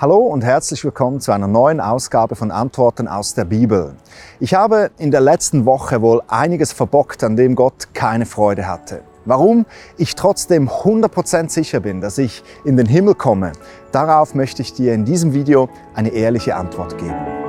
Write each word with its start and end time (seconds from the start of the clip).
Hallo 0.00 0.16
und 0.16 0.42
herzlich 0.42 0.82
willkommen 0.82 1.20
zu 1.20 1.30
einer 1.30 1.46
neuen 1.46 1.78
Ausgabe 1.78 2.34
von 2.34 2.50
Antworten 2.50 3.06
aus 3.06 3.34
der 3.34 3.44
Bibel. 3.44 3.92
Ich 4.38 4.54
habe 4.54 4.90
in 4.96 5.10
der 5.10 5.20
letzten 5.20 5.66
Woche 5.66 6.00
wohl 6.00 6.22
einiges 6.26 6.72
verbockt, 6.72 7.22
an 7.22 7.36
dem 7.36 7.54
Gott 7.54 7.92
keine 7.92 8.24
Freude 8.24 8.66
hatte. 8.66 9.02
Warum 9.26 9.66
ich 9.98 10.14
trotzdem 10.14 10.70
100% 10.70 11.50
sicher 11.50 11.80
bin, 11.80 12.00
dass 12.00 12.16
ich 12.16 12.42
in 12.64 12.78
den 12.78 12.86
Himmel 12.86 13.14
komme, 13.14 13.52
darauf 13.92 14.34
möchte 14.34 14.62
ich 14.62 14.72
dir 14.72 14.94
in 14.94 15.04
diesem 15.04 15.34
Video 15.34 15.68
eine 15.94 16.08
ehrliche 16.08 16.56
Antwort 16.56 16.96
geben. 16.96 17.39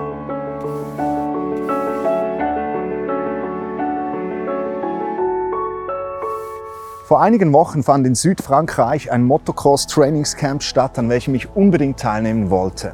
Vor 7.11 7.19
einigen 7.19 7.51
Wochen 7.51 7.83
fand 7.83 8.07
in 8.07 8.15
Südfrankreich 8.15 9.11
ein 9.11 9.25
Motocross-Trainingscamp 9.25 10.63
statt, 10.63 10.97
an 10.97 11.09
welchem 11.09 11.35
ich 11.35 11.53
unbedingt 11.57 11.99
teilnehmen 11.99 12.49
wollte. 12.49 12.93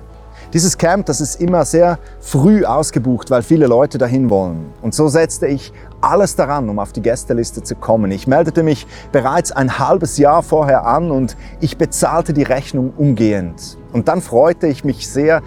Dieses 0.54 0.79
Camp, 0.79 1.05
das 1.05 1.21
ist 1.21 1.40
immer 1.40 1.66
sehr 1.66 1.99
früh 2.20 2.66
ausgebucht, 2.66 3.30
weil 3.30 3.43
viele 3.43 3.67
Leute 3.67 3.99
dahin 3.99 4.31
wollen. 4.31 4.73
Und 4.81 4.95
so 4.95 5.07
setzte 5.07 5.45
ich 5.45 5.71
alles 6.02 6.35
daran, 6.35 6.67
um 6.67 6.80
auf 6.80 6.93
die 6.93 7.03
Gästeliste 7.03 7.62
zu 7.62 7.76
kommen. 7.76 8.09
Ich 8.09 8.26
meldete 8.26 8.63
mich 8.63 8.88
bereits 9.12 9.52
ein 9.52 9.77
halbes 9.77 10.18
Jahr 10.18 10.41
vorher 10.41 10.88
an 10.88 11.12
und 11.12 11.38
ich 11.59 11.77
bezahlte 11.77 12.34
die 12.34 12.41
Rechnung 12.41 12.93
umgehend. 12.98 13.77
Und 13.93 14.07
dann 14.07 14.21
freute 14.21 14.65
ich 14.65 14.84
mich 14.84 15.07
sehr, 15.07 15.43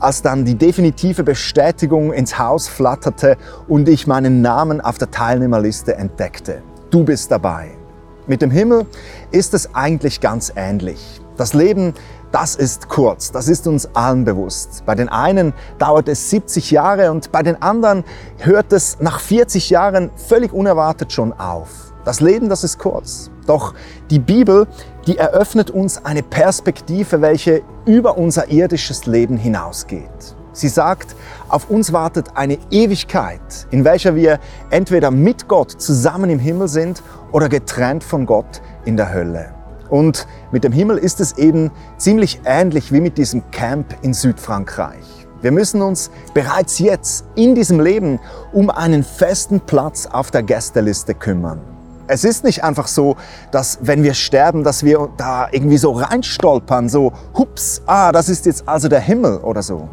als 0.00 0.22
dann 0.22 0.46
die 0.46 0.54
definitive 0.54 1.24
Bestätigung 1.24 2.10
ins 2.10 2.38
Haus 2.38 2.68
flatterte 2.68 3.36
und 3.68 3.86
ich 3.86 4.06
meinen 4.06 4.40
Namen 4.40 4.80
auf 4.80 4.96
der 4.96 5.10
Teilnehmerliste 5.10 5.96
entdeckte. 5.96 6.62
Du 6.88 7.04
bist 7.04 7.30
dabei. 7.30 7.83
Mit 8.26 8.40
dem 8.40 8.50
Himmel 8.50 8.86
ist 9.32 9.52
es 9.52 9.74
eigentlich 9.74 10.20
ganz 10.22 10.50
ähnlich. 10.56 11.20
Das 11.36 11.52
Leben, 11.52 11.92
das 12.32 12.56
ist 12.56 12.88
kurz, 12.88 13.30
das 13.30 13.48
ist 13.48 13.66
uns 13.66 13.86
allen 13.94 14.24
bewusst. 14.24 14.82
Bei 14.86 14.94
den 14.94 15.10
einen 15.10 15.52
dauert 15.78 16.08
es 16.08 16.30
70 16.30 16.70
Jahre 16.70 17.10
und 17.10 17.32
bei 17.32 17.42
den 17.42 17.60
anderen 17.60 18.02
hört 18.38 18.72
es 18.72 18.98
nach 19.00 19.20
40 19.20 19.68
Jahren 19.68 20.10
völlig 20.16 20.54
unerwartet 20.54 21.12
schon 21.12 21.34
auf. 21.34 21.92
Das 22.06 22.20
Leben, 22.20 22.48
das 22.48 22.64
ist 22.64 22.78
kurz. 22.78 23.30
Doch 23.46 23.74
die 24.08 24.20
Bibel, 24.20 24.66
die 25.06 25.18
eröffnet 25.18 25.70
uns 25.70 26.02
eine 26.02 26.22
Perspektive, 26.22 27.20
welche 27.20 27.62
über 27.84 28.16
unser 28.16 28.50
irdisches 28.50 29.04
Leben 29.04 29.36
hinausgeht. 29.36 30.34
Sie 30.54 30.68
sagt, 30.68 31.16
auf 31.48 31.68
uns 31.68 31.92
wartet 31.92 32.36
eine 32.36 32.58
Ewigkeit, 32.70 33.66
in 33.70 33.84
welcher 33.84 34.14
wir 34.14 34.38
entweder 34.70 35.10
mit 35.10 35.48
Gott 35.48 35.72
zusammen 35.72 36.30
im 36.30 36.38
Himmel 36.38 36.68
sind 36.68 37.02
oder 37.32 37.48
getrennt 37.48 38.04
von 38.04 38.24
Gott 38.24 38.62
in 38.84 38.96
der 38.96 39.12
Hölle. 39.12 39.52
Und 39.90 40.28
mit 40.52 40.62
dem 40.62 40.72
Himmel 40.72 40.96
ist 40.96 41.20
es 41.20 41.36
eben 41.38 41.72
ziemlich 41.98 42.40
ähnlich 42.44 42.92
wie 42.92 43.00
mit 43.00 43.18
diesem 43.18 43.50
Camp 43.50 43.96
in 44.02 44.14
Südfrankreich. 44.14 45.26
Wir 45.42 45.50
müssen 45.50 45.82
uns 45.82 46.10
bereits 46.32 46.78
jetzt 46.78 47.24
in 47.34 47.56
diesem 47.56 47.80
Leben 47.80 48.20
um 48.52 48.70
einen 48.70 49.02
festen 49.02 49.60
Platz 49.60 50.06
auf 50.06 50.30
der 50.30 50.44
Gästeliste 50.44 51.14
kümmern. 51.14 51.60
Es 52.06 52.22
ist 52.22 52.44
nicht 52.44 52.62
einfach 52.62 52.86
so, 52.86 53.16
dass 53.50 53.78
wenn 53.82 54.04
wir 54.04 54.14
sterben, 54.14 54.62
dass 54.62 54.84
wir 54.84 55.08
da 55.16 55.48
irgendwie 55.50 55.78
so 55.78 55.92
reinstolpern, 55.92 56.88
so, 56.88 57.12
hups, 57.36 57.82
ah, 57.86 58.12
das 58.12 58.28
ist 58.28 58.46
jetzt 58.46 58.68
also 58.68 58.88
der 58.88 59.00
Himmel 59.00 59.38
oder 59.38 59.62
so. 59.62 59.88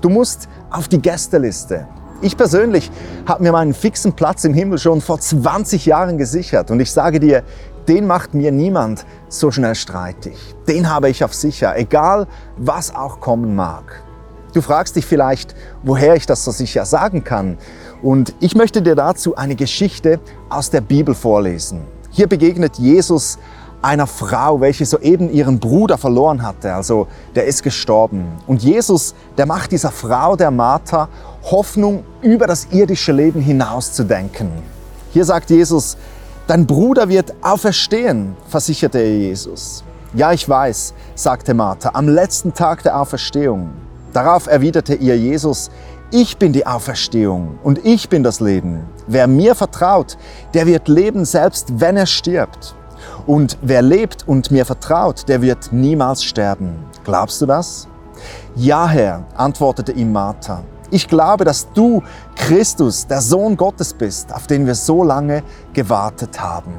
Du 0.00 0.08
musst 0.08 0.48
auf 0.70 0.88
die 0.88 1.00
Gästeliste. 1.00 1.86
Ich 2.20 2.36
persönlich 2.36 2.90
habe 3.26 3.42
mir 3.42 3.52
meinen 3.52 3.74
fixen 3.74 4.12
Platz 4.12 4.44
im 4.44 4.54
Himmel 4.54 4.78
schon 4.78 5.00
vor 5.00 5.20
20 5.20 5.84
Jahren 5.86 6.16
gesichert 6.16 6.70
und 6.70 6.80
ich 6.80 6.90
sage 6.90 7.20
dir, 7.20 7.42
den 7.88 8.06
macht 8.06 8.34
mir 8.34 8.50
niemand 8.50 9.04
so 9.28 9.50
schnell 9.50 9.74
streitig. 9.74 10.36
Den 10.66 10.88
habe 10.88 11.10
ich 11.10 11.22
auf 11.22 11.34
sicher, 11.34 11.76
egal 11.76 12.26
was 12.56 12.94
auch 12.94 13.20
kommen 13.20 13.54
mag. 13.54 14.02
Du 14.54 14.62
fragst 14.62 14.96
dich 14.96 15.04
vielleicht, 15.04 15.54
woher 15.82 16.14
ich 16.14 16.26
das 16.26 16.44
so 16.44 16.52
sicher 16.52 16.84
sagen 16.84 17.24
kann. 17.24 17.58
Und 18.02 18.34
ich 18.40 18.54
möchte 18.54 18.82
dir 18.82 18.94
dazu 18.94 19.36
eine 19.36 19.56
Geschichte 19.56 20.20
aus 20.48 20.70
der 20.70 20.80
Bibel 20.80 21.14
vorlesen. 21.14 21.82
Hier 22.10 22.28
begegnet 22.28 22.78
Jesus 22.78 23.38
einer 23.84 24.06
Frau, 24.06 24.60
welche 24.60 24.86
soeben 24.86 25.30
ihren 25.30 25.60
Bruder 25.60 25.98
verloren 25.98 26.42
hatte, 26.42 26.74
also 26.74 27.06
der 27.34 27.44
ist 27.44 27.62
gestorben. 27.62 28.26
Und 28.46 28.62
Jesus, 28.62 29.14
der 29.36 29.44
macht 29.44 29.72
dieser 29.72 29.90
Frau, 29.90 30.36
der 30.36 30.50
Martha, 30.50 31.08
Hoffnung 31.50 32.02
über 32.22 32.46
das 32.46 32.68
irdische 32.70 33.12
Leben 33.12 33.42
hinauszudenken. 33.42 34.50
Hier 35.12 35.26
sagt 35.26 35.50
Jesus, 35.50 35.98
dein 36.46 36.66
Bruder 36.66 37.10
wird 37.10 37.34
auferstehen, 37.42 38.34
versicherte 38.48 38.98
er 38.98 39.18
Jesus. 39.18 39.84
Ja, 40.14 40.32
ich 40.32 40.48
weiß, 40.48 40.94
sagte 41.14 41.52
Martha, 41.52 41.90
am 41.92 42.08
letzten 42.08 42.54
Tag 42.54 42.82
der 42.84 42.98
Auferstehung. 42.98 43.70
Darauf 44.14 44.46
erwiderte 44.46 44.94
ihr 44.94 45.18
Jesus, 45.18 45.70
ich 46.10 46.38
bin 46.38 46.52
die 46.52 46.66
Auferstehung 46.66 47.58
und 47.62 47.84
ich 47.84 48.08
bin 48.08 48.22
das 48.22 48.40
Leben. 48.40 48.84
Wer 49.06 49.26
mir 49.26 49.54
vertraut, 49.54 50.16
der 50.54 50.66
wird 50.66 50.88
leben, 50.88 51.24
selbst 51.24 51.80
wenn 51.80 51.96
er 51.96 52.06
stirbt. 52.06 52.74
Und 53.26 53.56
wer 53.62 53.80
lebt 53.80 54.28
und 54.28 54.50
mir 54.50 54.66
vertraut, 54.66 55.28
der 55.28 55.40
wird 55.40 55.72
niemals 55.72 56.22
sterben. 56.22 56.84
Glaubst 57.04 57.40
du 57.40 57.46
das? 57.46 57.88
Ja, 58.54 58.86
Herr, 58.86 59.24
antwortete 59.34 59.92
ihm 59.92 60.12
Martha. 60.12 60.62
Ich 60.90 61.08
glaube, 61.08 61.44
dass 61.44 61.72
du 61.72 62.02
Christus, 62.36 63.06
der 63.06 63.20
Sohn 63.20 63.56
Gottes 63.56 63.94
bist, 63.94 64.32
auf 64.32 64.46
den 64.46 64.66
wir 64.66 64.74
so 64.74 65.02
lange 65.02 65.42
gewartet 65.72 66.40
haben. 66.40 66.72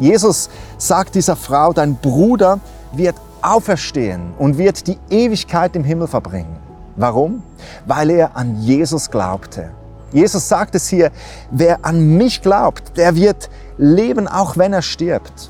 Jesus 0.00 0.48
sagt 0.78 1.14
dieser 1.14 1.36
Frau, 1.36 1.72
dein 1.72 1.96
Bruder 1.96 2.58
wird 2.92 3.16
auferstehen 3.42 4.32
und 4.38 4.58
wird 4.58 4.86
die 4.86 4.98
Ewigkeit 5.10 5.76
im 5.76 5.84
Himmel 5.84 6.08
verbringen. 6.08 6.56
Warum? 6.96 7.42
Weil 7.86 8.10
er 8.10 8.36
an 8.36 8.60
Jesus 8.62 9.10
glaubte. 9.10 9.70
Jesus 10.12 10.48
sagt 10.48 10.74
es 10.74 10.88
hier, 10.88 11.12
wer 11.50 11.84
an 11.84 12.16
mich 12.16 12.42
glaubt, 12.42 12.96
der 12.96 13.14
wird 13.14 13.48
leben, 13.78 14.26
auch 14.26 14.56
wenn 14.56 14.72
er 14.72 14.82
stirbt. 14.82 15.49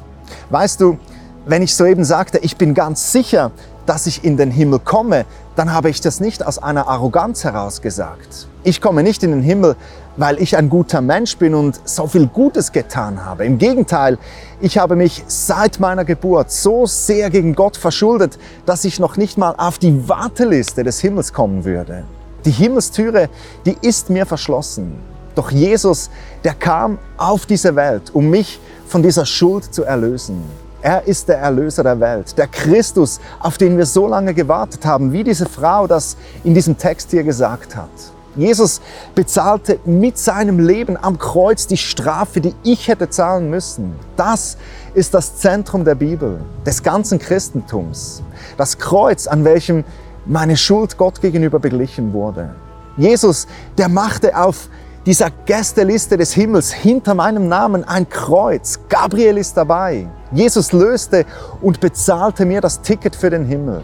Weißt 0.50 0.80
du, 0.80 0.98
wenn 1.46 1.62
ich 1.62 1.74
soeben 1.74 2.04
sagte, 2.04 2.38
ich 2.38 2.56
bin 2.56 2.74
ganz 2.74 3.12
sicher, 3.12 3.50
dass 3.86 4.06
ich 4.06 4.24
in 4.24 4.36
den 4.36 4.50
Himmel 4.50 4.78
komme, 4.78 5.24
dann 5.56 5.72
habe 5.72 5.90
ich 5.90 6.00
das 6.00 6.20
nicht 6.20 6.46
aus 6.46 6.58
einer 6.58 6.86
Arroganz 6.86 7.44
heraus 7.44 7.82
gesagt. 7.82 8.46
Ich 8.62 8.80
komme 8.80 9.02
nicht 9.02 9.22
in 9.22 9.30
den 9.30 9.42
Himmel, 9.42 9.74
weil 10.16 10.40
ich 10.40 10.56
ein 10.56 10.68
guter 10.68 11.00
Mensch 11.00 11.36
bin 11.38 11.54
und 11.54 11.80
so 11.84 12.06
viel 12.06 12.26
Gutes 12.26 12.72
getan 12.72 13.24
habe. 13.24 13.46
Im 13.46 13.58
Gegenteil, 13.58 14.18
ich 14.60 14.78
habe 14.78 14.96
mich 14.96 15.24
seit 15.26 15.80
meiner 15.80 16.04
Geburt 16.04 16.50
so 16.50 16.86
sehr 16.86 17.30
gegen 17.30 17.54
Gott 17.54 17.76
verschuldet, 17.76 18.38
dass 18.66 18.84
ich 18.84 19.00
noch 19.00 19.16
nicht 19.16 19.38
mal 19.38 19.54
auf 19.56 19.78
die 19.78 20.08
Warteliste 20.08 20.84
des 20.84 21.00
Himmels 21.00 21.32
kommen 21.32 21.64
würde. 21.64 22.04
Die 22.44 22.50
Himmelstüre, 22.50 23.28
die 23.64 23.76
ist 23.80 24.10
mir 24.10 24.26
verschlossen. 24.26 24.98
Doch 25.34 25.50
Jesus, 25.50 26.10
der 26.44 26.54
kam 26.54 26.98
auf 27.16 27.46
diese 27.46 27.74
Welt, 27.76 28.10
um 28.12 28.28
mich 28.28 28.60
von 28.90 29.04
dieser 29.04 29.24
Schuld 29.24 29.72
zu 29.72 29.84
erlösen. 29.84 30.42
Er 30.82 31.06
ist 31.06 31.28
der 31.28 31.38
Erlöser 31.38 31.84
der 31.84 32.00
Welt, 32.00 32.36
der 32.36 32.48
Christus, 32.48 33.20
auf 33.38 33.56
den 33.56 33.78
wir 33.78 33.86
so 33.86 34.08
lange 34.08 34.34
gewartet 34.34 34.84
haben, 34.84 35.12
wie 35.12 35.22
diese 35.22 35.46
Frau 35.46 35.86
das 35.86 36.16
in 36.42 36.54
diesem 36.54 36.76
Text 36.76 37.12
hier 37.12 37.22
gesagt 37.22 37.76
hat. 37.76 37.90
Jesus 38.34 38.80
bezahlte 39.14 39.78
mit 39.84 40.18
seinem 40.18 40.58
Leben 40.58 40.96
am 40.96 41.18
Kreuz 41.18 41.68
die 41.68 41.76
Strafe, 41.76 42.40
die 42.40 42.54
ich 42.64 42.88
hätte 42.88 43.08
zahlen 43.10 43.48
müssen. 43.48 43.94
Das 44.16 44.56
ist 44.94 45.14
das 45.14 45.36
Zentrum 45.36 45.84
der 45.84 45.94
Bibel, 45.94 46.40
des 46.66 46.82
ganzen 46.82 47.20
Christentums. 47.20 48.22
Das 48.56 48.78
Kreuz, 48.78 49.28
an 49.28 49.44
welchem 49.44 49.84
meine 50.26 50.56
Schuld 50.56 50.96
Gott 50.96 51.20
gegenüber 51.20 51.60
beglichen 51.60 52.12
wurde. 52.12 52.54
Jesus, 52.96 53.46
der 53.78 53.88
machte 53.88 54.36
auf 54.36 54.68
dieser 55.06 55.30
Gästeliste 55.46 56.16
des 56.16 56.32
Himmels 56.32 56.72
hinter 56.72 57.14
meinem 57.14 57.48
Namen 57.48 57.84
ein 57.84 58.08
Kreuz. 58.08 58.80
Gabriel 58.88 59.38
ist 59.38 59.56
dabei. 59.56 60.06
Jesus 60.32 60.72
löste 60.72 61.24
und 61.62 61.80
bezahlte 61.80 62.44
mir 62.44 62.60
das 62.60 62.82
Ticket 62.82 63.16
für 63.16 63.30
den 63.30 63.44
Himmel. 63.44 63.82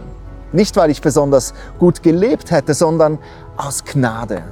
Nicht, 0.53 0.77
weil 0.77 0.91
ich 0.91 1.01
besonders 1.01 1.55
gut 1.79 2.03
gelebt 2.03 2.51
hätte, 2.51 2.75
sondern 2.75 3.19
aus 3.57 3.85
Gnade. 3.85 4.45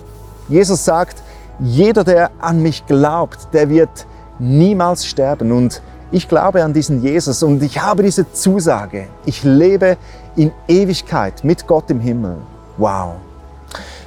Jesus 0.48 0.84
sagt, 0.84 1.22
jeder, 1.60 2.02
der 2.02 2.30
an 2.40 2.62
mich 2.62 2.86
glaubt, 2.86 3.48
der 3.52 3.68
wird 3.68 4.06
niemals 4.38 5.06
sterben. 5.06 5.52
Und 5.52 5.82
ich 6.10 6.28
glaube 6.28 6.64
an 6.64 6.72
diesen 6.72 7.02
Jesus 7.02 7.42
und 7.42 7.62
ich 7.62 7.80
habe 7.80 8.02
diese 8.02 8.32
Zusage. 8.32 9.06
Ich 9.24 9.44
lebe 9.44 9.96
in 10.36 10.52
Ewigkeit 10.66 11.44
mit 11.44 11.66
Gott 11.66 11.90
im 11.90 12.00
Himmel. 12.00 12.36
Wow. 12.76 13.14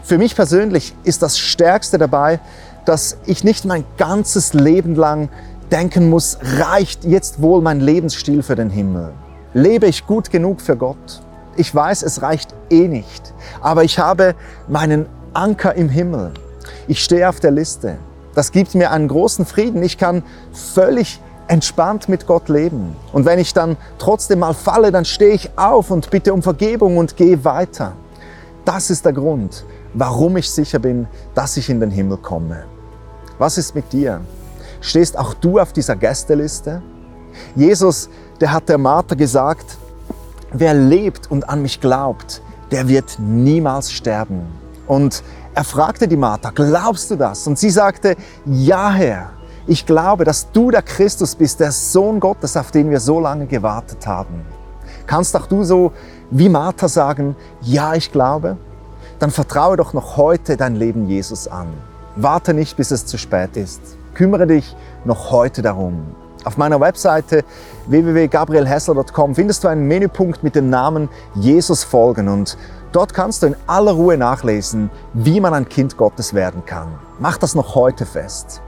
Für 0.07 0.18
mich 0.18 0.38
persönlich 0.38 0.95
ist 1.04 1.21
das 1.21 1.38
Stärkste 1.38 1.98
dabei, 1.98 2.39
dass 2.86 3.18
ich 3.25 3.44
nicht 3.44 3.65
mein 3.65 3.83
ganzes 3.98 4.54
Leben 4.54 4.95
lang 4.95 5.27
denken 5.69 6.09
muss, 6.09 6.38
reicht 6.59 7.04
jetzt 7.04 7.42
wohl 7.42 7.62
mein 7.62 7.81
Lebensstil 7.81 8.42
für 8.42 8.56
den 8.56 8.69
Himmel? 8.69 9.12
Lebe 9.54 9.86
ich 9.86 10.07
gut 10.07 10.31
genug 10.31 10.62
für 10.62 10.77
Gott? 10.77 11.21
Ich 11.57 11.75
weiß, 11.75 12.04
es 12.04 12.21
reicht 12.21 12.56
eh 12.69 12.88
nicht, 12.88 13.33
aber 13.59 13.83
ich 13.83 14.00
habe 14.00 14.36
meinen 14.69 15.07
Anker 15.33 15.75
im 15.75 15.89
Himmel. 15.89 16.31
Ich 16.88 17.04
stehe 17.04 17.27
auf 17.27 17.42
der 17.42 17.51
Liste. 17.51 17.98
Das 18.33 18.54
gibt 18.54 18.75
mir 18.75 18.92
einen 18.92 19.09
großen 19.09 19.45
Frieden. 19.45 19.83
Ich 19.83 19.98
kann 19.98 20.24
völlig 20.54 21.19
entspannt 21.50 22.07
mit 22.07 22.27
Gott 22.27 22.48
leben. 22.48 22.95
Und 23.12 23.25
wenn 23.25 23.39
ich 23.39 23.54
dann 23.54 23.75
trotzdem 24.00 24.39
mal 24.39 24.54
falle, 24.54 24.94
dann 24.94 25.04
stehe 25.04 25.33
ich 25.33 25.50
auf 25.57 25.92
und 25.92 26.09
bitte 26.12 26.33
um 26.33 26.42
Vergebung 26.42 26.95
und 26.95 27.18
gehe 27.18 27.44
weiter. 27.44 27.92
Das 28.63 28.89
ist 28.89 29.06
der 29.06 29.13
Grund, 29.13 29.65
warum 29.94 30.38
ich 30.38 30.50
sicher 30.50 30.80
bin, 30.80 31.07
dass 31.36 31.57
ich 31.57 31.69
in 31.69 31.80
den 31.80 31.92
Himmel 31.92 32.18
komme. 32.18 32.63
Was 33.38 33.57
ist 33.57 33.75
mit 33.75 33.92
dir? 33.94 34.22
Stehst 34.81 35.18
auch 35.18 35.34
du 35.34 35.60
auf 35.60 35.74
dieser 35.74 35.95
Gästeliste? 35.95 36.81
Jesus, 37.56 38.10
der 38.39 38.51
hat 38.51 38.69
der 38.69 38.78
Martha 38.78 39.16
gesagt, 39.16 39.78
wer 40.51 40.74
lebt 40.74 41.30
und 41.30 41.48
an 41.50 41.62
mich 41.62 41.80
glaubt, 41.81 42.42
der 42.72 42.88
wird 42.88 43.18
niemals 43.19 43.92
sterben. 43.92 44.42
Und 44.88 45.24
er 45.54 45.63
fragte 45.63 46.07
die 46.07 46.18
Martha, 46.18 46.51
glaubst 46.51 47.12
du 47.12 47.16
das? 47.16 47.48
Und 47.48 47.57
sie 47.57 47.69
sagte, 47.69 48.16
ja 48.45 48.92
Herr, 48.92 49.31
ich 49.66 49.86
glaube, 49.86 50.24
dass 50.24 50.51
du 50.51 50.72
der 50.72 50.81
Christus 50.81 51.36
bist, 51.36 51.60
der 51.60 51.72
Sohn 51.72 52.19
Gottes, 52.19 52.56
auf 52.56 52.72
den 52.72 52.90
wir 52.90 53.00
so 53.00 53.19
lange 53.19 53.48
gewartet 53.48 54.07
haben. 54.07 54.45
Kannst 55.06 55.36
auch 55.36 55.48
du 55.48 55.63
so 55.63 55.92
wie 56.30 56.50
Martha 56.50 56.88
sagen, 56.88 57.36
ja, 57.62 57.94
ich 57.94 58.12
glaube? 58.12 58.57
Dann 59.19 59.31
vertraue 59.31 59.78
doch 59.78 59.94
noch 59.94 60.18
heute 60.18 60.58
dein 60.58 60.75
Leben 60.75 61.08
Jesus 61.08 61.48
an. 61.48 61.68
Warte 62.16 62.54
nicht, 62.54 62.78
bis 62.78 62.92
es 62.92 63.06
zu 63.06 63.18
spät 63.18 63.58
ist. 63.58 63.81
Kümmere 64.14 64.48
dich 64.48 64.75
noch 65.06 65.31
heute 65.31 65.62
darum. 65.62 66.16
Auf 66.44 66.58
meiner 66.58 66.80
Webseite 66.80 67.44
www.gabrielhessler.com 67.88 69.36
findest 69.36 69.64
du 69.64 69.68
einen 69.68 69.88
Menüpunkt 69.88 70.44
mit 70.44 70.56
dem 70.56 70.69
Namen 70.69 71.10
Jesus 71.36 71.84
folgen 71.84 72.28
und 72.30 72.58
dort 72.92 73.14
kannst 73.14 73.44
du 73.44 73.48
in 73.48 73.56
aller 73.66 73.92
Ruhe 73.92 74.18
nachlesen, 74.18 74.90
wie 75.14 75.40
man 75.40 75.54
ein 75.54 75.68
Kind 75.68 75.98
Gottes 75.98 76.34
werden 76.34 76.64
kann. 76.66 76.88
Mach 77.19 77.38
das 77.38 77.54
noch 77.54 77.75
heute 77.75 78.06
fest. 78.06 78.62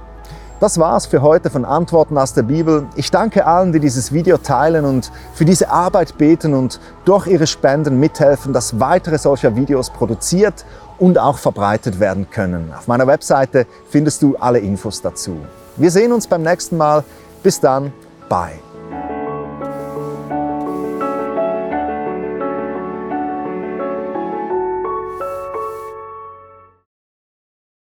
Das 0.60 0.78
war's 0.78 1.06
für 1.06 1.22
heute 1.22 1.50
von 1.50 1.64
Antworten 1.64 2.18
aus 2.18 2.34
der 2.34 2.44
Bibel. 2.44 2.86
Ich 2.98 3.12
danke 3.12 3.46
allen, 3.46 3.72
die 3.72 3.80
dieses 3.80 4.12
Video 4.12 4.38
teilen 4.38 4.84
und 4.84 5.10
für 5.34 5.46
diese 5.46 5.70
Arbeit 5.70 6.18
beten 6.18 6.54
und 6.54 6.82
durch 7.06 7.28
ihre 7.28 7.48
Spenden 7.48 7.98
mithelfen, 7.98 8.52
dass 8.52 8.78
weitere 8.78 9.18
solcher 9.18 9.56
Videos 9.56 9.90
produziert 9.90 10.66
und 10.98 11.18
auch 11.18 11.38
verbreitet 11.38 12.02
werden 12.02 12.30
können. 12.30 12.74
Auf 12.78 12.88
meiner 12.88 13.08
Webseite 13.08 13.68
findest 13.90 14.22
du 14.22 14.36
alle 14.36 14.60
Infos 14.60 15.02
dazu. 15.02 15.38
Wir 15.78 15.92
sehen 15.92 16.12
uns 16.12 16.28
beim 16.28 16.42
nächsten 16.42 16.76
Mal. 16.76 17.06
Bis 17.42 17.62
dann, 17.62 17.94
bye. 18.28 18.60